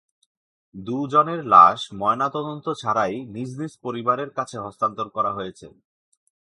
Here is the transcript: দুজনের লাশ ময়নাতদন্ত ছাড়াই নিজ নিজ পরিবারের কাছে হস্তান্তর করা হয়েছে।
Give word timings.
দুজনের 0.75 1.41
লাশ 1.45 1.79
ময়নাতদন্ত 1.93 2.65
ছাড়াই 2.73 3.15
নিজ 3.25 3.49
নিজ 3.59 3.73
পরিবারের 3.81 4.29
কাছে 4.29 4.55
হস্তান্তর 4.59 5.07
করা 5.09 5.31
হয়েছে। 5.33 5.67